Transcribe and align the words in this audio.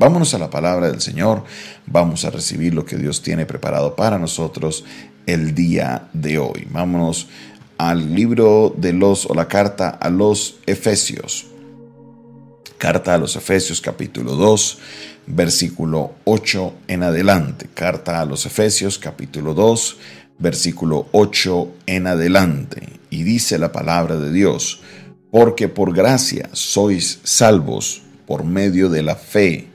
Vámonos 0.00 0.32
a 0.32 0.38
la 0.38 0.48
palabra 0.48 0.90
del 0.90 1.02
Señor, 1.02 1.44
vamos 1.84 2.24
a 2.24 2.30
recibir 2.30 2.72
lo 2.72 2.86
que 2.86 2.96
Dios 2.96 3.20
tiene 3.20 3.44
preparado 3.44 3.96
para 3.96 4.18
nosotros 4.18 4.82
el 5.26 5.54
día 5.54 6.08
de 6.14 6.38
hoy. 6.38 6.66
Vámonos 6.70 7.28
al 7.76 8.14
libro 8.14 8.74
de 8.78 8.94
los 8.94 9.26
o 9.26 9.34
la 9.34 9.46
carta 9.46 9.90
a 9.90 10.08
los 10.08 10.56
Efesios. 10.64 11.48
Carta 12.78 13.12
a 13.12 13.18
los 13.18 13.36
Efesios 13.36 13.82
capítulo 13.82 14.36
2, 14.36 14.78
versículo 15.26 16.14
8 16.24 16.72
en 16.88 17.02
adelante. 17.02 17.68
Carta 17.74 18.22
a 18.22 18.24
los 18.24 18.46
Efesios 18.46 18.98
capítulo 18.98 19.52
2, 19.52 19.98
versículo 20.38 21.08
8 21.12 21.72
en 21.84 22.06
adelante. 22.06 23.00
Y 23.10 23.22
dice 23.24 23.58
la 23.58 23.70
palabra 23.70 24.16
de 24.16 24.32
Dios, 24.32 24.80
porque 25.30 25.68
por 25.68 25.94
gracia 25.94 26.48
sois 26.52 27.20
salvos 27.22 28.00
por 28.26 28.44
medio 28.44 28.88
de 28.88 29.02
la 29.02 29.16
fe, 29.16 29.69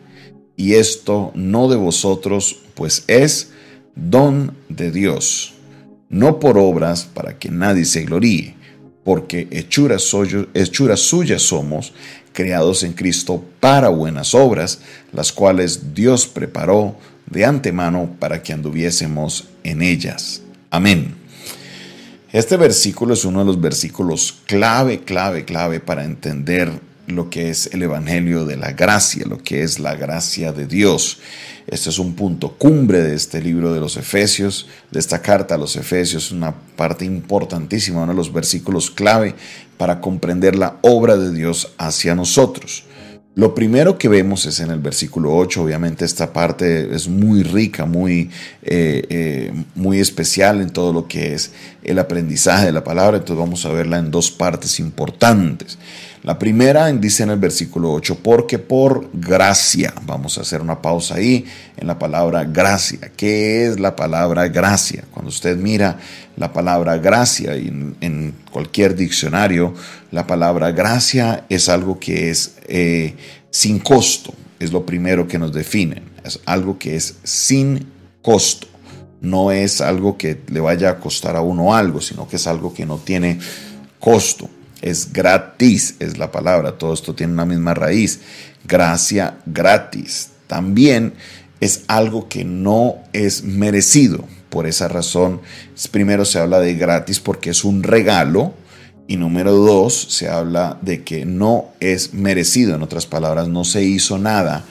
y 0.58 0.74
esto 0.74 1.32
no 1.36 1.68
de 1.70 1.76
vosotros, 1.76 2.58
pues 2.74 3.04
es 3.08 3.52
don 3.96 4.56
de 4.70 4.92
Dios, 4.92 5.54
no 6.10 6.40
por 6.40 6.58
obras 6.58 7.04
para 7.04 7.38
que 7.38 7.50
nadie 7.50 7.86
se 7.86 8.04
gloríe, 8.04 8.56
porque 9.04 9.48
hechura, 9.52 9.98
hechura 10.54 10.98
suya 10.98 11.40
somos, 11.40 11.94
creados 12.34 12.84
en 12.84 12.94
Cristo 12.94 13.44
para 13.60 13.90
buenas 13.90 14.36
obras, 14.36 14.80
las 15.14 15.32
cuales 15.32 15.94
Dios 15.94 16.28
preparó 16.28 16.96
de 17.30 17.46
antemano 17.46 18.16
para 18.20 18.44
que 18.44 18.54
anduviésemos 18.54 19.46
en 19.64 19.82
ellas. 19.82 20.42
Amén. 20.70 21.16
Este 22.32 22.58
versículo 22.58 23.14
es 23.14 23.24
uno 23.24 23.40
de 23.40 23.46
los 23.46 23.62
versículos 23.62 24.40
clave, 24.46 25.00
clave, 25.00 25.46
clave 25.46 25.80
para 25.80 26.04
entender 26.04 26.70
lo 27.08 27.30
que 27.30 27.50
es 27.50 27.70
el 27.74 27.84
Evangelio 27.84 28.46
de 28.46 28.58
la 28.58 28.72
gracia, 28.72 29.26
lo 29.26 29.38
que 29.38 29.64
es 29.64 29.80
la 29.80 29.96
gracia 29.96 30.52
de 30.52 30.66
Dios. 30.66 31.20
Este 31.68 31.90
es 31.90 32.00
un 32.00 32.16
punto 32.16 32.54
cumbre 32.58 33.02
de 33.02 33.16
este 33.16 33.42
libro 33.42 33.74
de 33.74 33.80
los 33.80 33.98
Efesios, 33.98 34.68
de 34.92 35.00
esta 35.00 35.22
carta 35.22 35.56
a 35.56 35.58
los 35.58 35.76
Efesios, 35.76 36.32
una 36.32 36.54
parte 36.76 37.06
importantísima, 37.06 38.04
uno 38.04 38.12
de 38.12 38.18
los 38.18 38.32
versículos 38.32 38.92
clave 38.92 39.36
para 39.78 40.00
comprender 40.00 40.56
la 40.56 40.78
obra 40.82 41.18
de 41.18 41.34
Dios 41.34 41.74
hacia 41.78 42.16
nosotros. 42.16 42.86
Lo 43.36 43.54
primero 43.54 43.98
que 43.98 44.08
vemos 44.08 44.46
es 44.46 44.62
en 44.62 44.72
el 44.72 44.80
versículo 44.80 45.36
8, 45.36 45.62
obviamente 45.62 46.06
esta 46.06 46.32
parte 46.32 46.96
es 46.96 47.10
muy 47.10 47.44
rica, 47.44 47.86
muy, 47.86 48.30
eh, 48.64 49.04
eh, 49.10 49.54
muy 49.76 50.00
especial 50.00 50.62
en 50.62 50.70
todo 50.70 50.94
lo 50.94 51.06
que 51.10 51.34
es 51.34 51.52
el 51.84 52.00
aprendizaje 52.00 52.68
de 52.68 52.72
la 52.72 52.86
palabra, 52.86 53.18
entonces 53.18 53.38
vamos 53.38 53.66
a 53.66 53.74
verla 53.74 53.98
en 53.98 54.10
dos 54.10 54.32
partes 54.32 54.80
importantes. 54.80 55.78
La 56.26 56.40
primera 56.40 56.92
dice 56.92 57.22
en 57.22 57.30
el 57.30 57.38
versículo 57.38 57.94
8, 57.94 58.18
porque 58.24 58.58
por 58.58 59.12
gracia, 59.14 59.94
vamos 60.08 60.40
a 60.40 60.42
hacer 60.42 60.60
una 60.60 60.82
pausa 60.82 61.18
ahí 61.18 61.46
en 61.78 61.86
la 61.86 62.00
palabra 62.00 62.46
gracia. 62.46 63.12
¿Qué 63.16 63.68
es 63.68 63.80
la 63.80 63.96
palabra 63.96 64.48
gracia? 64.48 65.04
Cuando 65.12 65.30
usted 65.30 65.56
mira 65.56 66.00
la 66.36 66.52
palabra 66.52 66.98
gracia 66.98 67.54
en, 67.54 67.96
en 68.02 68.34
cualquier 68.52 68.96
diccionario, 68.96 69.76
la 70.10 70.26
palabra 70.26 70.72
gracia 70.72 71.46
es 71.48 71.70
algo 71.70 72.00
que 72.00 72.32
es 72.32 72.56
eh, 72.68 73.14
sin 73.52 73.78
costo, 73.78 74.34
es 74.60 74.72
lo 74.72 74.84
primero 74.84 75.28
que 75.28 75.38
nos 75.38 75.54
definen, 75.54 76.06
es 76.24 76.40
algo 76.48 76.80
que 76.80 76.96
es 76.96 77.18
sin 77.24 77.86
costo. 78.24 78.66
No 79.22 79.52
es 79.52 79.80
algo 79.80 80.18
que 80.18 80.42
le 80.48 80.60
vaya 80.60 80.90
a 80.90 81.00
costar 81.00 81.36
a 81.36 81.42
uno 81.42 81.76
algo, 81.76 82.02
sino 82.02 82.28
que 82.28 82.38
es 82.38 82.48
algo 82.48 82.74
que 82.74 82.88
no 82.88 82.98
tiene 82.98 83.38
costo 84.00 84.50
es 84.82 85.14
gratis, 85.14 85.96
es 86.00 86.18
la 86.18 86.32
palabra, 86.32 86.78
todo 86.78 86.94
esto 86.94 87.16
tiene 87.16 87.34
una 87.34 87.46
misma 87.46 87.74
raíz, 87.74 88.20
gracia 88.68 89.38
gratis. 89.46 90.30
También 90.48 91.14
es 91.60 91.84
algo 91.88 92.28
que 92.28 92.44
no 92.44 92.98
es 93.14 93.44
merecido. 93.44 94.26
Por 94.50 94.68
esa 94.68 94.88
razón, 94.88 95.42
primero 95.92 96.24
se 96.26 96.40
habla 96.40 96.60
de 96.60 96.76
gratis 96.76 97.20
porque 97.20 97.50
es 97.50 97.64
un 97.64 97.84
regalo 97.84 98.54
y 99.08 99.18
número 99.18 99.54
dos, 99.54 100.08
se 100.10 100.30
habla 100.30 100.78
de 100.82 101.04
que 101.04 101.26
no 101.26 101.70
es 101.80 102.14
merecido. 102.14 102.76
En 102.76 102.82
otras 102.82 103.06
palabras, 103.06 103.48
no 103.48 103.64
se 103.64 103.84
hizo 103.84 104.18
nada 104.18 104.64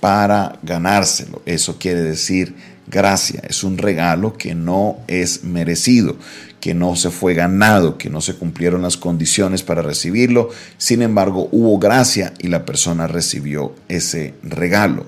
para 0.00 0.58
ganárselo. 0.62 1.42
Eso 1.44 1.78
quiere 1.78 2.02
decir 2.02 2.54
gracia. 2.92 3.42
Es 3.48 3.64
un 3.64 3.78
regalo 3.78 4.34
que 4.34 4.54
no 4.54 4.98
es 5.08 5.42
merecido 5.42 6.16
que 6.62 6.74
no 6.74 6.94
se 6.94 7.10
fue 7.10 7.34
ganado, 7.34 7.98
que 7.98 8.08
no 8.08 8.20
se 8.20 8.36
cumplieron 8.36 8.82
las 8.82 8.96
condiciones 8.96 9.64
para 9.64 9.82
recibirlo. 9.82 10.50
Sin 10.78 11.02
embargo, 11.02 11.48
hubo 11.50 11.76
gracia 11.80 12.34
y 12.38 12.46
la 12.46 12.64
persona 12.64 13.08
recibió 13.08 13.74
ese 13.88 14.34
regalo. 14.44 15.04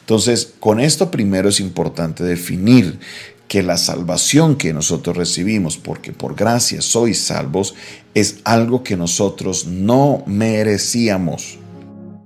Entonces, 0.00 0.54
con 0.60 0.80
esto 0.80 1.10
primero 1.10 1.50
es 1.50 1.60
importante 1.60 2.24
definir 2.24 3.00
que 3.48 3.62
la 3.62 3.76
salvación 3.76 4.56
que 4.56 4.72
nosotros 4.72 5.14
recibimos, 5.14 5.76
porque 5.76 6.14
por 6.14 6.34
gracia 6.34 6.80
sois 6.80 7.20
salvos, 7.20 7.74
es 8.14 8.38
algo 8.44 8.82
que 8.82 8.96
nosotros 8.96 9.66
no 9.66 10.22
merecíamos. 10.26 11.58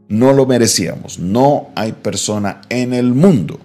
No 0.08 0.32
lo 0.32 0.46
merecíamos. 0.46 1.18
No 1.18 1.70
hay 1.74 1.94
persona 1.94 2.60
en 2.68 2.94
el 2.94 3.12
mundo 3.12 3.58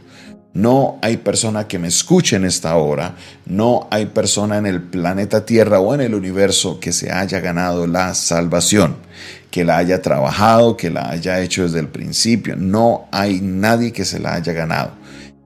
no 0.53 0.99
hay 1.01 1.17
persona 1.17 1.67
que 1.67 1.79
me 1.79 1.87
escuche 1.87 2.35
en 2.35 2.45
esta 2.45 2.75
hora, 2.75 3.15
no 3.45 3.87
hay 3.89 4.05
persona 4.05 4.57
en 4.57 4.67
el 4.67 4.81
planeta 4.83 5.45
Tierra 5.45 5.79
o 5.79 5.95
en 5.95 6.01
el 6.01 6.13
universo 6.13 6.79
que 6.79 6.93
se 6.93 7.11
haya 7.11 7.39
ganado 7.39 7.87
la 7.87 8.13
salvación, 8.13 8.97
que 9.49 9.65
la 9.65 9.77
haya 9.77 10.01
trabajado, 10.01 10.77
que 10.77 10.91
la 10.91 11.09
haya 11.09 11.41
hecho 11.41 11.63
desde 11.63 11.79
el 11.79 11.87
principio. 11.87 12.55
No 12.55 13.07
hay 13.11 13.41
nadie 13.41 13.91
que 13.91 14.05
se 14.05 14.19
la 14.19 14.35
haya 14.35 14.53
ganado. 14.53 14.91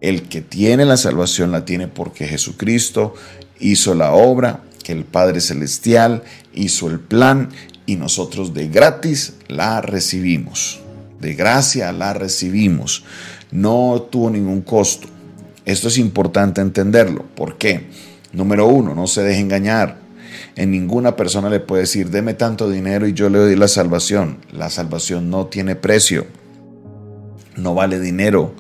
El 0.01 0.23
que 0.23 0.41
tiene 0.41 0.84
la 0.84 0.97
salvación 0.97 1.51
la 1.51 1.63
tiene 1.63 1.88
porque 1.88 2.28
Jesucristo 2.28 3.16
hizo 3.59 3.95
la 3.95 4.12
obra, 4.12 4.62
que 4.84 4.91
el 4.91 5.06
Padre 5.06 5.41
Celestial 5.41 6.24
hizo 6.53 6.88
el 6.88 7.00
plan 7.00 7.50
y 7.85 7.95
nosotros 7.95 8.53
de 8.53 8.68
gratis 8.68 9.35
la 9.47 9.81
recibimos. 9.81 10.81
De 11.19 11.34
gracia 11.34 11.91
la 11.94 12.13
recibimos 12.13 13.03
no 13.52 14.08
tuvo 14.09 14.30
ningún 14.30 14.62
costo. 14.62 15.08
Esto 15.66 15.90
es 15.90 15.97
importante 15.97 16.62
entenderlo. 16.62 17.25
¿Por 17.35 17.58
qué? 17.58 17.88
Número 18.31 18.68
uno, 18.68 18.96
no 18.96 19.08
se 19.08 19.22
deje 19.22 19.41
engañar. 19.41 19.97
En 20.56 20.72
ninguna 20.72 21.16
persona 21.16 21.50
le 21.50 21.59
puede 21.59 21.81
decir, 21.81 22.09
deme 22.09 22.34
tanto 22.34 22.69
dinero 22.69 23.07
y 23.07 23.13
yo 23.13 23.30
le 23.30 23.40
doy 23.40 23.56
la 23.56 23.68
salvación. 23.68 24.38
La 24.52 24.69
salvación 24.69 25.30
no 25.30 25.47
tiene 25.47 25.75
precio. 25.75 26.25
No 27.56 27.74
vale 27.74 28.00
dinero. 28.00 28.53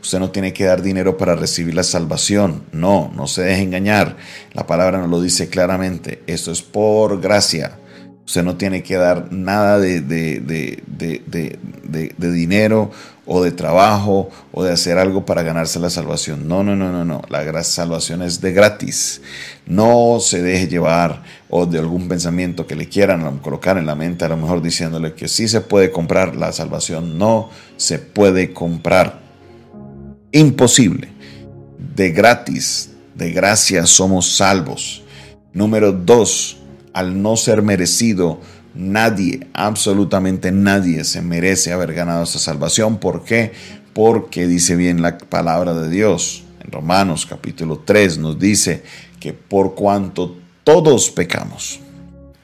Usted 0.00 0.18
no 0.18 0.30
tiene 0.30 0.52
que 0.52 0.64
dar 0.64 0.82
dinero 0.82 1.16
para 1.16 1.34
recibir 1.34 1.74
la 1.74 1.82
salvación. 1.82 2.64
No, 2.72 3.10
no 3.14 3.26
se 3.26 3.42
deje 3.42 3.62
engañar. 3.62 4.16
La 4.52 4.66
palabra 4.66 4.98
nos 4.98 5.10
lo 5.10 5.20
dice 5.20 5.48
claramente. 5.48 6.22
Esto 6.26 6.52
es 6.52 6.62
por 6.62 7.20
gracia. 7.20 7.78
Usted 8.26 8.42
no 8.42 8.56
tiene 8.56 8.82
que 8.82 8.96
dar 8.96 9.32
nada 9.32 9.78
de, 9.78 10.00
de, 10.00 10.40
de, 10.40 12.12
de 12.16 12.32
dinero 12.32 12.90
o 13.26 13.42
de 13.42 13.52
trabajo 13.52 14.30
o 14.52 14.62
de 14.64 14.72
hacer 14.72 14.98
algo 14.98 15.24
para 15.24 15.42
ganarse 15.42 15.78
la 15.78 15.90
salvación. 15.90 16.46
No, 16.46 16.62
no, 16.62 16.76
no, 16.76 16.92
no, 16.92 17.04
no. 17.04 17.22
La 17.28 17.62
salvación 17.62 18.22
es 18.22 18.40
de 18.40 18.52
gratis. 18.52 19.22
No 19.66 20.18
se 20.20 20.42
deje 20.42 20.68
llevar 20.68 21.22
o 21.48 21.66
de 21.66 21.78
algún 21.78 22.08
pensamiento 22.08 22.66
que 22.66 22.76
le 22.76 22.88
quieran 22.88 23.38
colocar 23.38 23.78
en 23.78 23.86
la 23.86 23.94
mente, 23.94 24.24
a 24.24 24.28
lo 24.28 24.36
mejor 24.36 24.60
diciéndole 24.60 25.14
que 25.14 25.28
sí 25.28 25.48
se 25.48 25.60
puede 25.60 25.90
comprar 25.90 26.36
la 26.36 26.52
salvación. 26.52 27.18
No 27.18 27.50
se 27.76 27.98
puede 27.98 28.52
comprar. 28.52 29.20
Imposible. 30.32 31.08
De 31.94 32.10
gratis, 32.10 32.90
de 33.14 33.30
gracia 33.30 33.86
somos 33.86 34.36
salvos. 34.36 35.02
Número 35.52 35.92
dos, 35.92 36.58
al 36.94 37.20
no 37.20 37.36
ser 37.36 37.62
merecido, 37.62 38.40
Nadie, 38.74 39.46
absolutamente 39.52 40.50
nadie 40.50 41.04
se 41.04 41.22
merece 41.22 41.72
haber 41.72 41.94
ganado 41.94 42.24
esa 42.24 42.40
salvación. 42.40 42.98
¿Por 42.98 43.22
qué? 43.22 43.52
Porque 43.92 44.48
dice 44.48 44.74
bien 44.74 45.00
la 45.00 45.16
palabra 45.16 45.74
de 45.74 45.88
Dios. 45.88 46.42
En 46.60 46.72
Romanos 46.72 47.24
capítulo 47.24 47.82
3 47.84 48.18
nos 48.18 48.38
dice 48.38 48.82
que 49.20 49.32
por 49.32 49.76
cuanto 49.76 50.36
todos 50.64 51.10
pecamos, 51.10 51.78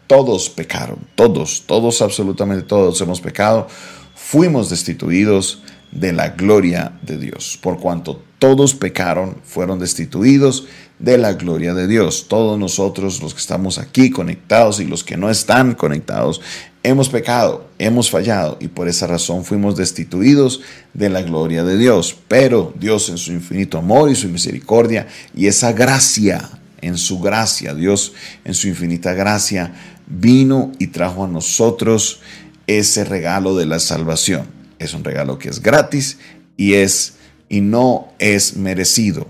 todos 0.06 0.48
pecaron, 0.50 1.00
todos, 1.16 1.64
todos, 1.66 2.00
absolutamente 2.00 2.62
todos 2.62 3.00
hemos 3.00 3.20
pecado, 3.20 3.66
fuimos 4.14 4.70
destituidos 4.70 5.62
de 5.90 6.12
la 6.12 6.28
gloria 6.28 6.92
de 7.02 7.18
Dios. 7.18 7.58
Por 7.60 7.80
cuanto 7.80 8.22
todos 8.38 8.74
pecaron, 8.74 9.38
fueron 9.42 9.80
destituidos 9.80 10.68
de 11.00 11.18
la 11.18 11.32
gloria 11.32 11.74
de 11.74 11.88
Dios. 11.88 12.26
Todos 12.28 12.58
nosotros, 12.58 13.22
los 13.22 13.34
que 13.34 13.40
estamos 13.40 13.78
aquí 13.78 14.10
conectados 14.10 14.80
y 14.80 14.84
los 14.84 15.02
que 15.02 15.16
no 15.16 15.30
están 15.30 15.74
conectados, 15.74 16.40
hemos 16.82 17.08
pecado, 17.08 17.68
hemos 17.78 18.10
fallado 18.10 18.58
y 18.60 18.68
por 18.68 18.86
esa 18.86 19.06
razón 19.06 19.44
fuimos 19.44 19.76
destituidos 19.76 20.60
de 20.92 21.08
la 21.08 21.22
gloria 21.22 21.64
de 21.64 21.78
Dios. 21.78 22.16
Pero 22.28 22.72
Dios 22.78 23.08
en 23.08 23.18
su 23.18 23.32
infinito 23.32 23.78
amor 23.78 24.10
y 24.10 24.14
su 24.14 24.28
misericordia 24.28 25.08
y 25.34 25.46
esa 25.46 25.72
gracia, 25.72 26.48
en 26.82 26.98
su 26.98 27.18
gracia, 27.18 27.74
Dios 27.74 28.12
en 28.44 28.54
su 28.54 28.68
infinita 28.68 29.14
gracia, 29.14 29.74
vino 30.06 30.70
y 30.78 30.88
trajo 30.88 31.24
a 31.24 31.28
nosotros 31.28 32.20
ese 32.66 33.04
regalo 33.04 33.56
de 33.56 33.66
la 33.66 33.80
salvación. 33.80 34.46
Es 34.78 34.92
un 34.92 35.02
regalo 35.02 35.38
que 35.38 35.48
es 35.48 35.62
gratis 35.62 36.18
y 36.56 36.74
es 36.74 37.14
y 37.48 37.62
no 37.62 38.12
es 38.18 38.56
merecido. 38.56 39.26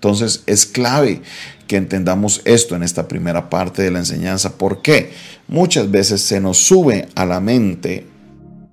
Entonces 0.00 0.44
es 0.46 0.64
clave 0.64 1.20
que 1.66 1.76
entendamos 1.76 2.40
esto 2.46 2.74
en 2.74 2.82
esta 2.82 3.06
primera 3.06 3.50
parte 3.50 3.82
de 3.82 3.90
la 3.90 3.98
enseñanza. 3.98 4.56
¿Por 4.56 4.80
qué? 4.80 5.12
Muchas 5.46 5.90
veces 5.90 6.22
se 6.22 6.40
nos 6.40 6.56
sube 6.56 7.08
a 7.14 7.26
la 7.26 7.40
mente 7.40 8.06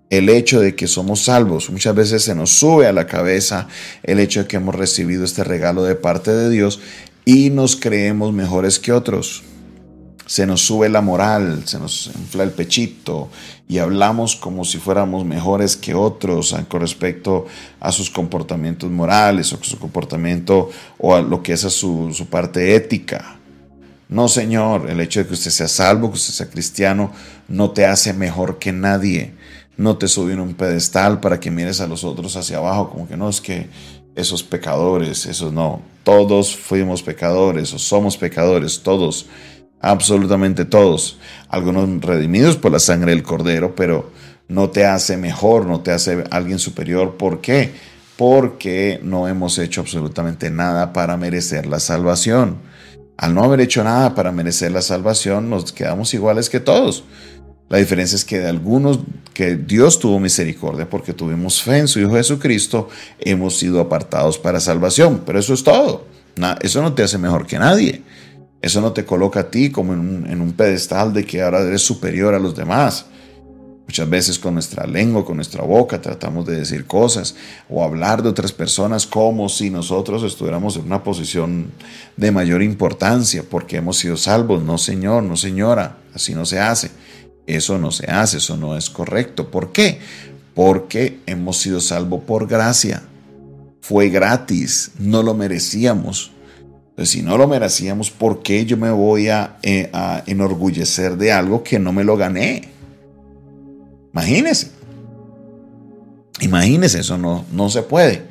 el 0.09 0.29
hecho 0.29 0.61
de 0.61 0.73
que 0.73 0.87
somos 0.87 1.25
salvos. 1.25 1.69
Muchas 1.69 1.93
veces 1.93 2.23
se 2.23 2.33
nos 2.33 2.51
sube 2.51 2.87
a 2.87 2.93
la 2.93 3.07
cabeza 3.07 3.67
el 4.03 4.21
hecho 4.21 4.43
de 4.43 4.47
que 4.47 4.55
hemos 4.55 4.73
recibido 4.73 5.25
este 5.25 5.43
regalo 5.43 5.83
de 5.83 5.95
parte 5.95 6.31
de 6.31 6.49
Dios 6.49 6.79
y 7.25 7.49
nos 7.49 7.75
creemos 7.75 8.31
mejores 8.31 8.79
que 8.79 8.93
otros. 8.93 9.43
Se 10.27 10.45
nos 10.45 10.61
sube 10.61 10.89
la 10.89 11.01
moral, 11.01 11.63
se 11.65 11.79
nos 11.79 12.07
infla 12.07 12.43
el 12.43 12.51
pechito 12.51 13.29
y 13.67 13.79
hablamos 13.79 14.35
como 14.35 14.65
si 14.65 14.77
fuéramos 14.77 15.25
mejores 15.25 15.75
que 15.77 15.93
otros 15.93 16.55
con 16.67 16.81
respecto 16.81 17.45
a 17.79 17.91
sus 17.91 18.09
comportamientos 18.09 18.91
morales 18.91 19.51
o 19.53 19.63
su 19.63 19.79
comportamiento 19.79 20.69
o 20.99 21.15
a 21.15 21.21
lo 21.21 21.41
que 21.41 21.53
es 21.53 21.63
a 21.63 21.69
su, 21.69 22.13
su 22.13 22.27
parte 22.27 22.75
ética. 22.75 23.37
No, 24.09 24.27
Señor, 24.27 24.89
el 24.89 24.99
hecho 25.01 25.21
de 25.21 25.27
que 25.27 25.33
usted 25.33 25.51
sea 25.51 25.67
salvo, 25.67 26.09
que 26.09 26.17
usted 26.17 26.33
sea 26.33 26.49
cristiano, 26.49 27.11
no 27.47 27.71
te 27.71 27.85
hace 27.85 28.13
mejor 28.13 28.59
que 28.59 28.71
nadie. 28.71 29.33
No 29.75 29.97
te 29.97 30.07
subí 30.07 30.33
en 30.33 30.39
un 30.39 30.55
pedestal 30.55 31.19
para 31.19 31.39
que 31.39 31.51
mires 31.51 31.81
a 31.81 31.87
los 31.87 32.03
otros 32.03 32.35
hacia 32.35 32.57
abajo, 32.57 32.89
como 32.89 33.07
que 33.07 33.15
no 33.15 33.29
es 33.29 33.41
que 33.41 33.69
esos 34.15 34.41
pecadores, 34.41 35.27
esos 35.27 35.53
no, 35.53 35.81
todos 36.03 36.55
fuimos 36.55 37.03
pecadores 37.03 37.71
o 37.73 37.77
somos 37.77 38.17
pecadores, 38.17 38.81
todos, 38.81 39.27
absolutamente 39.81 40.65
todos, 40.65 41.19
algunos 41.49 42.01
redimidos 42.01 42.57
por 42.57 42.71
la 42.71 42.79
sangre 42.79 43.11
del 43.11 43.23
cordero, 43.23 43.75
pero 43.75 44.11
no 44.47 44.69
te 44.69 44.85
hace 44.85 45.17
mejor, 45.17 45.65
no 45.65 45.81
te 45.81 45.91
hace 45.91 46.23
alguien 46.31 46.59
superior. 46.59 47.17
¿Por 47.17 47.41
qué? 47.41 47.71
Porque 48.15 48.99
no 49.03 49.27
hemos 49.27 49.57
hecho 49.59 49.81
absolutamente 49.81 50.49
nada 50.49 50.93
para 50.93 51.17
merecer 51.17 51.65
la 51.65 51.79
salvación. 51.79 52.57
Al 53.17 53.33
no 53.33 53.43
haber 53.43 53.61
hecho 53.61 53.83
nada 53.83 54.15
para 54.15 54.31
merecer 54.31 54.71
la 54.71 54.81
salvación, 54.81 55.49
nos 55.49 55.73
quedamos 55.73 56.13
iguales 56.13 56.49
que 56.49 56.59
todos. 56.59 57.03
La 57.69 57.79
diferencia 57.79 58.15
es 58.15 58.23
que 58.23 58.39
de 58.39 58.47
algunos 58.47 58.99
que 59.33 59.55
Dios 59.55 59.99
tuvo 59.99 60.19
misericordia 60.19 60.89
porque 60.89 61.13
tuvimos 61.13 61.61
fe 61.61 61.79
en 61.79 61.87
su 61.87 61.99
Hijo 61.99 62.13
Jesucristo, 62.13 62.87
hemos 63.19 63.57
sido 63.57 63.81
apartados 63.81 64.37
para 64.37 64.59
salvación. 64.59 65.23
Pero 65.25 65.39
eso 65.39 65.53
es 65.53 65.63
todo. 65.63 66.05
eso 66.61 66.81
no 66.81 66.93
te 66.93 67.03
hace 67.03 67.17
mejor 67.17 67.45
que 67.45 67.59
nadie. 67.59 68.03
Eso 68.61 68.81
no 68.81 68.91
te 68.91 69.05
coloca 69.05 69.41
a 69.41 69.51
ti 69.51 69.69
como 69.69 69.93
en 69.93 70.41
un, 70.41 70.53
pedestal 70.53 71.13
de 71.13 71.25
que 71.25 71.41
ahora 71.41 71.61
eres 71.61 71.81
superior 71.81 72.33
a 72.33 72.39
los 72.39 72.55
demás. 72.55 73.05
Muchas 73.85 74.09
veces 74.09 74.39
con 74.39 74.55
nuestra 74.55 74.85
lengua, 74.85 75.23
con 75.23 75.37
nuestra 75.37 75.63
boca, 75.63 76.01
tratamos 76.01 76.45
de 76.45 76.57
decir 76.57 76.85
cosas 76.85 77.35
o 77.69 77.83
hablar 77.83 78.21
de 78.21 78.29
otras 78.29 78.51
personas 78.51 79.07
como 79.07 79.47
si 79.47 79.69
nosotros 79.69 80.23
estuviéramos 80.23 80.75
en 80.75 80.85
una 80.85 81.03
posición 81.03 81.71
de 82.17 82.31
mayor 82.31 82.61
importancia 82.61 83.43
porque 83.49 83.77
hemos 83.77 83.97
sido 83.97 84.17
salvos. 84.17 84.61
No, 84.63 84.77
señor, 84.77 85.23
no, 85.23 85.37
señora, 85.37 85.99
así 86.13 86.33
no 86.33 86.45
se 86.45 86.59
hace. 86.59 86.91
Eso 87.45 87.77
no 87.77 87.91
se 87.91 88.11
hace, 88.11 88.37
eso 88.37 88.57
no 88.57 88.75
es 88.75 88.89
correcto. 88.89 89.49
¿Por 89.49 89.71
qué? 89.71 89.99
Porque 90.53 91.21
hemos 91.25 91.57
sido 91.57 91.79
salvos 91.79 92.23
por 92.27 92.47
gracia. 92.47 93.03
Fue 93.79 94.09
gratis, 94.09 94.91
no 94.99 95.23
lo 95.23 95.33
merecíamos. 95.33 96.31
Entonces, 96.97 97.13
si 97.13 97.21
no 97.21 97.37
lo 97.37 97.47
merecíamos, 97.47 98.09
¿por 98.09 98.41
qué 98.41 98.65
yo 98.65 98.75
me 98.75 98.89
voy 98.89 99.27
a, 99.27 99.57
eh, 99.61 99.87
a 99.93 100.23
enorgullecer 100.25 101.15
de 101.15 101.31
algo 101.31 101.63
que 101.63 101.77
no 101.77 101.93
me 101.93 102.03
lo 102.03 102.17
gané? 102.17 102.69
Imagínese. 104.13 104.71
Imagínese, 106.41 107.01
eso 107.01 107.19
no, 107.19 107.45
no 107.51 107.69
se 107.69 107.83
puede. 107.83 108.23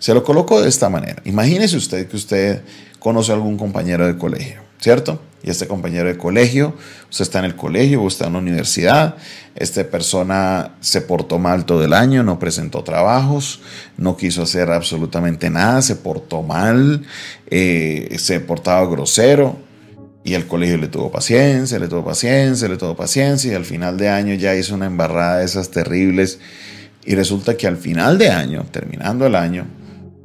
Se 0.00 0.12
lo 0.12 0.24
coloco 0.24 0.60
de 0.60 0.68
esta 0.68 0.88
manera. 0.88 1.22
Imagínese 1.24 1.76
usted 1.76 2.08
que 2.08 2.16
usted 2.16 2.62
conoce 2.98 3.30
a 3.30 3.36
algún 3.36 3.56
compañero 3.56 4.04
de 4.04 4.18
colegio, 4.18 4.60
¿cierto? 4.80 5.20
y 5.42 5.50
este 5.50 5.66
compañero 5.66 6.08
de 6.08 6.18
colegio, 6.18 6.74
usted 7.10 7.22
está 7.22 7.38
en 7.38 7.46
el 7.46 7.56
colegio, 7.56 8.02
o 8.02 8.08
está 8.08 8.26
en 8.26 8.34
la 8.34 8.38
universidad, 8.40 9.16
esta 9.54 9.84
persona 9.84 10.74
se 10.80 11.00
portó 11.00 11.38
mal 11.38 11.64
todo 11.64 11.84
el 11.84 11.92
año, 11.92 12.22
no 12.22 12.38
presentó 12.38 12.84
trabajos, 12.84 13.60
no 13.96 14.16
quiso 14.16 14.42
hacer 14.42 14.70
absolutamente 14.70 15.48
nada, 15.48 15.80
se 15.82 15.96
portó 15.96 16.42
mal, 16.42 17.04
eh, 17.50 18.16
se 18.18 18.40
portaba 18.40 18.86
grosero 18.86 19.56
y 20.24 20.34
el 20.34 20.46
colegio 20.46 20.76
le 20.76 20.88
tuvo 20.88 21.10
paciencia, 21.10 21.78
le 21.78 21.88
tuvo 21.88 22.04
paciencia, 22.04 22.68
le 22.68 22.76
tuvo 22.76 22.94
paciencia 22.94 23.52
y 23.52 23.54
al 23.54 23.64
final 23.64 23.96
de 23.96 24.10
año 24.10 24.34
ya 24.34 24.54
hizo 24.54 24.74
una 24.74 24.86
embarrada 24.86 25.38
de 25.38 25.46
esas 25.46 25.70
terribles 25.70 26.38
y 27.06 27.14
resulta 27.14 27.56
que 27.56 27.66
al 27.66 27.78
final 27.78 28.18
de 28.18 28.28
año, 28.28 28.66
terminando 28.70 29.26
el 29.26 29.34
año, 29.34 29.66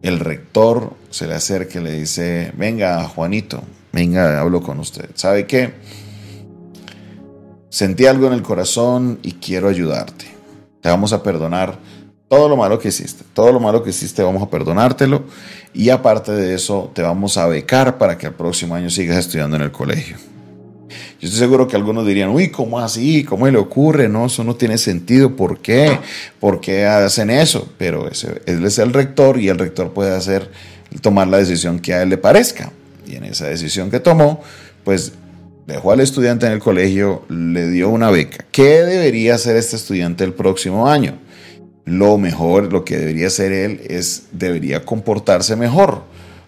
el 0.02 0.20
rector 0.20 0.94
se 1.10 1.26
le 1.26 1.36
acerca 1.36 1.80
y 1.80 1.84
le 1.84 1.94
dice, 1.94 2.52
venga 2.58 3.02
Juanito, 3.06 3.64
venga, 3.96 4.42
hablo 4.42 4.62
con 4.62 4.78
usted. 4.80 5.10
¿Sabe 5.16 5.48
qué? 5.48 5.74
Sentí 7.70 8.06
algo 8.06 8.28
en 8.28 8.34
el 8.34 8.42
corazón 8.42 9.20
y 9.24 9.32
quiero 9.34 9.70
ayudarte. 9.70 10.26
Te 10.82 10.90
vamos 10.90 11.14
a 11.14 11.24
perdonar 11.24 11.80
todo 12.28 12.50
lo 12.50 12.58
malo 12.58 12.78
que 12.78 12.90
hiciste. 12.90 13.24
Todo 13.34 13.54
lo 13.54 13.60
malo 13.62 13.84
que 13.84 13.92
hiciste 13.92 14.22
vamos 14.22 14.44
a 14.44 14.50
perdonártelo. 14.50 15.24
Y 15.74 15.90
aparte 15.90 16.34
de 16.34 16.54
eso, 16.54 16.92
te 16.94 17.02
vamos 17.02 17.38
a 17.38 17.48
becar 17.48 17.98
para 17.98 18.18
que 18.18 18.28
el 18.28 18.34
próximo 18.34 18.76
año 18.76 18.90
sigas 18.90 19.18
estudiando 19.18 19.56
en 19.56 19.62
el 19.62 19.72
colegio. 19.72 20.18
Yo 20.90 21.30
estoy 21.30 21.40
seguro 21.40 21.66
que 21.66 21.78
algunos 21.78 22.06
dirían, 22.06 22.30
uy, 22.30 22.50
¿cómo 22.50 22.80
así? 22.80 23.24
¿Cómo 23.24 23.48
le 23.48 23.58
ocurre? 23.58 24.10
No, 24.10 24.26
eso 24.26 24.44
no 24.44 24.56
tiene 24.56 24.78
sentido. 24.78 25.38
¿Por 25.38 25.60
qué? 25.60 26.00
¿Por 26.42 26.60
qué 26.60 26.86
hacen 26.86 27.30
eso? 27.30 27.70
Pero 27.78 28.10
ese, 28.10 28.42
él 28.46 28.66
es 28.66 28.78
el 28.78 28.92
rector 28.92 29.40
y 29.40 29.48
el 29.48 29.58
rector 29.58 29.94
puede 29.94 30.14
hacer, 30.14 30.52
tomar 31.02 31.30
la 31.30 31.38
decisión 31.38 31.80
que 31.80 31.94
a 31.94 32.02
él 32.02 32.10
le 32.10 32.18
parezca. 32.18 32.74
Y 33.08 33.16
en 33.16 33.26
esa 33.26 33.48
decisión 33.48 33.90
que 33.90 34.00
tomó, 34.00 34.42
pues 34.84 35.14
dejó 35.68 35.92
al 35.92 36.00
estudiante 36.00 36.46
en 36.46 36.54
el 36.54 36.60
colegio, 36.60 37.24
le 37.30 37.70
dio 37.70 37.90
una 37.90 38.12
beca. 38.12 38.46
¿Qué 38.52 38.84
debería 38.84 39.36
hacer 39.36 39.56
este 39.56 39.76
estudiante 39.76 40.24
el 40.24 40.34
próximo 40.34 40.88
año? 40.88 41.20
Lo 41.86 42.18
mejor, 42.18 42.72
lo 42.72 42.84
que 42.84 42.98
debería 42.98 43.28
hacer 43.28 43.52
él 43.52 43.82
es, 43.88 44.24
debería 44.32 44.84
comportarse 44.84 45.56
mejor, 45.56 46.04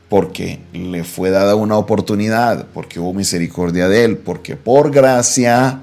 porque 0.10 0.60
le 0.74 1.04
fue 1.04 1.30
dada 1.30 1.56
una 1.56 1.78
oportunidad, 1.78 2.68
porque 2.74 3.00
hubo 3.00 3.14
misericordia 3.14 3.88
de 3.88 4.06
él, 4.06 4.18
porque 4.18 4.56
por 4.56 4.92
gracia 4.92 5.82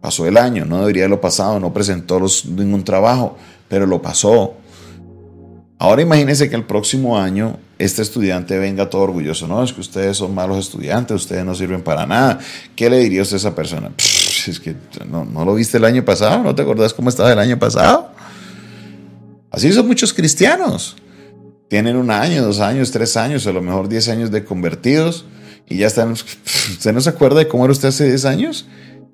pasó 0.00 0.26
el 0.26 0.36
año, 0.36 0.64
no 0.64 0.80
debería 0.80 1.02
haberlo 1.04 1.20
pasado, 1.20 1.58
no 1.58 1.72
presentó 1.72 2.24
ningún 2.48 2.84
trabajo, 2.84 3.36
pero 3.68 3.86
lo 3.86 4.00
pasó. 4.00 4.54
Ahora 5.78 6.02
imagínense 6.02 6.48
que 6.48 6.56
el 6.56 6.64
próximo 6.64 7.18
año 7.18 7.58
este 7.78 8.02
estudiante 8.02 8.58
venga 8.58 8.88
todo 8.88 9.02
orgulloso. 9.02 9.46
No, 9.46 9.62
es 9.62 9.72
que 9.72 9.80
ustedes 9.80 10.16
son 10.16 10.34
malos 10.34 10.58
estudiantes, 10.58 11.16
ustedes 11.16 11.44
no 11.44 11.54
sirven 11.54 11.82
para 11.82 12.06
nada. 12.06 12.38
¿Qué 12.74 12.88
le 12.88 12.98
diría 12.98 13.22
usted 13.22 13.36
a 13.36 13.38
esa 13.38 13.54
persona? 13.54 13.90
es 14.50 14.60
que 14.60 14.76
no, 15.08 15.44
lo 15.44 15.54
viste 15.54 15.78
el 15.78 15.84
año 15.84 16.04
pasado, 16.04 16.42
¿no 16.42 16.54
te 16.54 16.62
acordás 16.62 16.94
cómo 16.94 17.08
estaba 17.08 17.32
el 17.32 17.38
año 17.38 17.58
pasado? 17.58 18.10
Así 19.50 19.72
son 19.72 19.86
muchos 19.86 20.12
cristianos. 20.12 20.96
Tienen 21.68 21.96
un 21.96 22.10
año, 22.10 22.44
dos 22.44 22.60
años, 22.60 22.90
tres 22.92 23.16
años, 23.16 23.46
a 23.46 23.52
lo 23.52 23.60
mejor 23.60 23.88
diez 23.88 24.08
años 24.08 24.30
de 24.30 24.44
convertidos 24.44 25.24
y 25.68 25.78
ya 25.78 25.88
están. 25.88 26.12
¿Usted 26.12 26.92
no 26.92 27.00
se 27.00 27.10
acuerda 27.10 27.38
de 27.38 27.48
cómo 27.48 27.64
era 27.64 27.72
usted 27.72 27.88
hace 27.88 28.04
diez 28.04 28.24
años? 28.24 28.66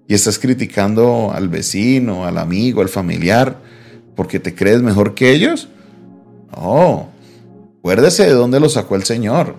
Y 0.06 0.14
estás 0.14 0.38
criticando 0.38 1.32
al 1.34 1.48
vecino, 1.48 2.26
al 2.26 2.36
amigo, 2.36 2.82
al 2.82 2.88
familiar, 2.88 3.58
porque 4.14 4.38
te 4.38 4.54
crees 4.54 4.82
mejor 4.82 5.14
que 5.14 5.32
ellos. 5.32 5.68
No, 6.54 7.11
acuérdese 7.82 8.26
de 8.26 8.32
dónde 8.32 8.60
lo 8.60 8.68
sacó 8.68 8.94
el 8.94 9.02
Señor. 9.02 9.56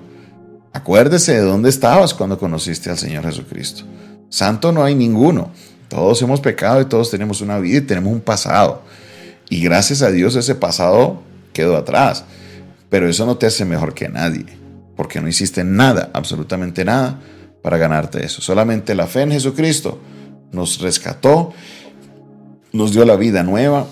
Acuérdese 0.72 1.34
de 1.34 1.42
dónde 1.42 1.68
estabas 1.68 2.14
cuando 2.14 2.40
conociste 2.40 2.90
al 2.90 2.98
Señor 2.98 3.26
Jesucristo. 3.26 3.84
Santo 4.30 4.72
no 4.72 4.82
hay 4.82 4.96
ninguno. 4.96 5.52
Todos 5.90 6.22
hemos 6.22 6.40
pecado 6.40 6.80
y 6.80 6.86
todos 6.86 7.12
tenemos 7.12 7.42
una 7.42 7.60
vida 7.60 7.80
y 7.80 7.82
tenemos 7.82 8.14
un 8.14 8.22
pasado. 8.22 8.82
Y 9.50 9.62
gracias 9.62 10.02
a 10.02 10.10
Dios 10.10 10.38
ese 10.38 10.56
pasado 10.56 11.22
quedó 11.52 11.76
atrás. 11.76 12.24
Pero 12.90 13.10
eso 13.10 13.26
no 13.26 13.36
te 13.36 13.46
hace 13.46 13.66
mejor 13.66 13.94
que 13.94 14.08
nadie. 14.08 14.46
Porque 14.96 15.20
no 15.20 15.28
hiciste 15.28 15.66
nada, 15.66 16.10
absolutamente 16.14 16.86
nada, 16.86 17.20
para 17.62 17.78
ganarte 17.78 18.26
eso. 18.26 18.42
Solamente 18.42 18.96
la 18.96 19.06
fe 19.06 19.24
en 19.24 19.32
Jesucristo 19.32 20.00
nos 20.54 20.80
rescató, 20.80 21.52
nos 22.72 22.94
dio 22.94 23.04
la 23.04 23.18
vida 23.18 23.44
nueva 23.44 23.86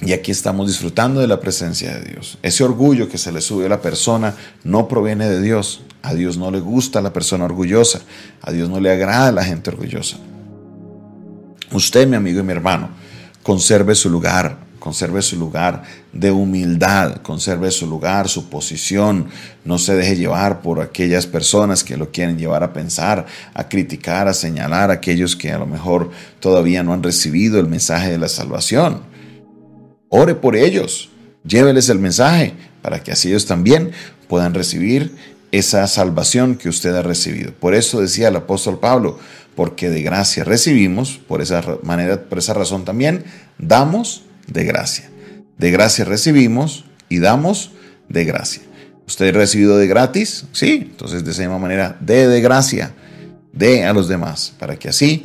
y 0.00 0.12
aquí 0.12 0.30
estamos 0.30 0.68
disfrutando 0.68 1.20
de 1.20 1.26
la 1.26 1.40
presencia 1.40 1.98
de 1.98 2.12
Dios. 2.12 2.38
Ese 2.42 2.62
orgullo 2.62 3.08
que 3.08 3.18
se 3.18 3.32
le 3.32 3.40
sube 3.40 3.66
a 3.66 3.68
la 3.68 3.82
persona 3.82 4.34
no 4.62 4.86
proviene 4.86 5.28
de 5.28 5.42
Dios. 5.42 5.82
A 6.02 6.14
Dios 6.14 6.36
no 6.36 6.50
le 6.50 6.60
gusta 6.60 7.00
la 7.00 7.12
persona 7.12 7.44
orgullosa. 7.44 8.00
A 8.42 8.52
Dios 8.52 8.68
no 8.68 8.78
le 8.78 8.92
agrada 8.92 9.32
la 9.32 9.44
gente 9.44 9.70
orgullosa. 9.70 10.16
Usted, 11.72 12.06
mi 12.06 12.14
amigo 12.14 12.40
y 12.40 12.42
mi 12.44 12.52
hermano, 12.52 12.90
conserve 13.42 13.96
su 13.96 14.08
lugar, 14.08 14.56
conserve 14.78 15.20
su 15.20 15.36
lugar 15.36 15.82
de 16.12 16.30
humildad, 16.30 17.16
conserve 17.16 17.72
su 17.72 17.88
lugar, 17.88 18.28
su 18.28 18.48
posición. 18.48 19.26
No 19.64 19.78
se 19.78 19.96
deje 19.96 20.14
llevar 20.14 20.62
por 20.62 20.80
aquellas 20.80 21.26
personas 21.26 21.82
que 21.82 21.96
lo 21.96 22.12
quieren 22.12 22.38
llevar 22.38 22.62
a 22.62 22.72
pensar, 22.72 23.26
a 23.52 23.68
criticar, 23.68 24.28
a 24.28 24.32
señalar 24.32 24.90
a 24.90 24.94
aquellos 24.94 25.34
que 25.34 25.50
a 25.50 25.58
lo 25.58 25.66
mejor 25.66 26.10
todavía 26.38 26.84
no 26.84 26.92
han 26.92 27.02
recibido 27.02 27.58
el 27.58 27.66
mensaje 27.66 28.12
de 28.12 28.18
la 28.18 28.28
salvación. 28.28 29.07
Ore 30.08 30.34
por 30.34 30.56
ellos. 30.56 31.10
Lléveles 31.44 31.88
el 31.88 31.98
mensaje 31.98 32.54
para 32.82 33.02
que 33.02 33.12
así 33.12 33.28
ellos 33.28 33.46
también 33.46 33.92
puedan 34.28 34.54
recibir 34.54 35.14
esa 35.52 35.86
salvación 35.86 36.56
que 36.56 36.68
usted 36.68 36.94
ha 36.94 37.02
recibido. 37.02 37.52
Por 37.52 37.74
eso 37.74 38.00
decía 38.00 38.28
el 38.28 38.36
apóstol 38.36 38.78
Pablo, 38.78 39.18
porque 39.54 39.90
de 39.90 40.02
gracia 40.02 40.44
recibimos, 40.44 41.18
por 41.26 41.40
esa 41.42 41.62
manera, 41.82 42.22
por 42.28 42.38
esa 42.38 42.54
razón 42.54 42.84
también 42.84 43.24
damos 43.58 44.22
de 44.46 44.64
gracia. 44.64 45.10
De 45.56 45.70
gracia 45.70 46.04
recibimos 46.04 46.84
y 47.08 47.18
damos 47.18 47.72
de 48.08 48.24
gracia. 48.24 48.62
¿Usted 49.06 49.34
ha 49.34 49.38
recibido 49.38 49.78
de 49.78 49.86
gratis? 49.86 50.44
Sí, 50.52 50.88
entonces 50.90 51.24
de 51.24 51.30
esa 51.30 51.42
misma 51.42 51.58
manera, 51.58 51.96
de 52.00 52.28
de 52.28 52.40
gracia, 52.40 52.94
de 53.52 53.84
a 53.84 53.92
los 53.92 54.06
demás, 54.06 54.52
para 54.58 54.76
que 54.76 54.90
así 54.90 55.24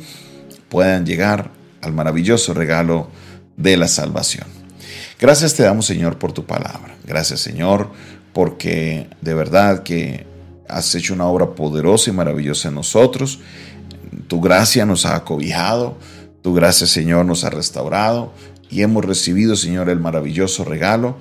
puedan 0.68 1.04
llegar 1.04 1.50
al 1.82 1.92
maravilloso 1.92 2.54
regalo 2.54 3.10
de 3.56 3.76
la 3.76 3.88
salvación. 3.88 4.63
Gracias 5.24 5.54
te 5.54 5.62
damos, 5.62 5.86
Señor, 5.86 6.18
por 6.18 6.32
tu 6.32 6.44
palabra. 6.44 6.96
Gracias, 7.06 7.40
Señor, 7.40 7.88
porque 8.34 9.08
de 9.22 9.32
verdad 9.32 9.82
que 9.82 10.26
has 10.68 10.94
hecho 10.94 11.14
una 11.14 11.24
obra 11.24 11.54
poderosa 11.54 12.10
y 12.10 12.12
maravillosa 12.12 12.68
en 12.68 12.74
nosotros. 12.74 13.40
Tu 14.28 14.38
gracia 14.42 14.84
nos 14.84 15.06
ha 15.06 15.16
acobijado, 15.16 15.96
tu 16.42 16.52
gracia, 16.52 16.86
Señor, 16.86 17.24
nos 17.24 17.42
ha 17.44 17.48
restaurado 17.48 18.34
y 18.68 18.82
hemos 18.82 19.02
recibido, 19.02 19.56
Señor, 19.56 19.88
el 19.88 19.98
maravilloso 19.98 20.62
regalo, 20.62 21.16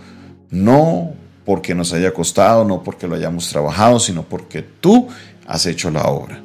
no 0.50 1.12
porque 1.46 1.74
nos 1.74 1.94
haya 1.94 2.14
costado, 2.14 2.66
no 2.66 2.84
porque 2.84 3.08
lo 3.08 3.16
hayamos 3.16 3.48
trabajado, 3.48 4.02
sino 4.02 4.24
porque 4.24 4.64
tú 4.64 5.08
has 5.48 5.66
hecho 5.66 5.90
la 5.92 6.04
obra. 6.10 6.44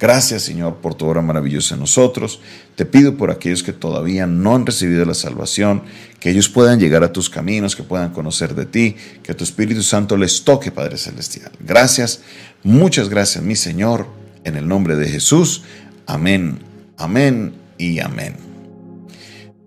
Gracias 0.00 0.42
Señor 0.42 0.76
por 0.76 0.94
tu 0.94 1.06
obra 1.06 1.20
maravillosa 1.20 1.74
en 1.74 1.80
nosotros. 1.80 2.40
Te 2.74 2.86
pido 2.86 3.18
por 3.18 3.30
aquellos 3.30 3.62
que 3.62 3.74
todavía 3.74 4.26
no 4.26 4.54
han 4.54 4.64
recibido 4.64 5.04
la 5.04 5.12
salvación, 5.12 5.82
que 6.18 6.30
ellos 6.30 6.48
puedan 6.48 6.80
llegar 6.80 7.04
a 7.04 7.12
tus 7.12 7.28
caminos, 7.28 7.76
que 7.76 7.82
puedan 7.82 8.10
conocer 8.10 8.54
de 8.54 8.64
ti, 8.64 8.96
que 9.22 9.34
tu 9.34 9.44
Espíritu 9.44 9.82
Santo 9.82 10.16
les 10.16 10.42
toque, 10.42 10.72
Padre 10.72 10.96
Celestial. 10.96 11.52
Gracias, 11.60 12.22
muchas 12.62 13.10
gracias 13.10 13.44
mi 13.44 13.56
Señor, 13.56 14.06
en 14.44 14.56
el 14.56 14.66
nombre 14.66 14.96
de 14.96 15.06
Jesús. 15.06 15.64
Amén, 16.06 16.60
amén 16.96 17.52
y 17.76 18.00
amén. 18.00 18.49